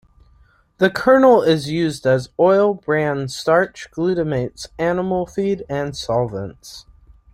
[0.79, 6.87] The kernel is used as oil, bran, starch, glutamates, animal feed, and solvents.